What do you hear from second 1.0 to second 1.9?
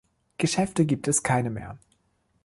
es keine mehr.